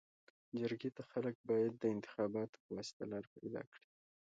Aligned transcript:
جرګي 0.59 0.89
ته 0.95 1.03
خلک 1.11 1.35
باید 1.49 1.73
د 1.77 1.83
انتخاباتو 1.95 2.57
پواسطه 2.65 3.03
لار 3.11 3.25
پيداکړي. 3.35 3.87